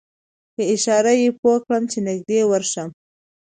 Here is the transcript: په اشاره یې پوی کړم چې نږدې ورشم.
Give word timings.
په 0.55 0.61
اشاره 0.75 1.13
یې 1.21 1.29
پوی 1.39 1.57
کړم 1.63 1.83
چې 1.91 1.99
نږدې 2.07 2.39
ورشم. 2.45 2.89